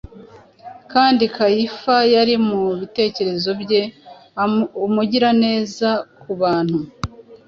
Kandi 0.91 1.23
Kayifa 1.35 1.97
yari 2.15 2.35
mu 2.47 2.61
bitekerezo 2.81 3.49
bye 3.61 3.81
Umugiraneza 4.85 5.89
ku 6.21 6.31
bantu. 6.41 6.79